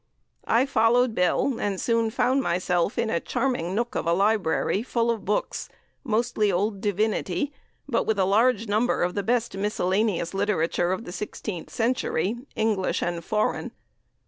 I 0.47 0.65
followed 0.65 1.13
'Bill,' 1.13 1.59
and 1.59 1.79
soon 1.79 2.09
found 2.09 2.41
myself 2.41 2.97
in 2.97 3.11
a 3.11 3.19
charming 3.19 3.75
nook 3.75 3.93
of 3.93 4.07
a 4.07 4.13
library, 4.13 4.81
full 4.81 5.11
of 5.11 5.25
books, 5.25 5.69
mostly 6.03 6.51
old 6.51 6.81
divinity, 6.81 7.53
but 7.87 8.07
with 8.07 8.17
a 8.17 8.25
large 8.25 8.67
number 8.67 9.03
of 9.03 9.13
the 9.13 9.21
best 9.21 9.55
miscellaneous 9.55 10.33
literature 10.33 10.91
of 10.91 11.05
the 11.05 11.11
sixteenth 11.11 11.69
century, 11.69 12.35
English 12.55 13.03
and 13.03 13.23
foreign. 13.23 13.73